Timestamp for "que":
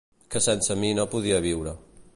0.35-0.39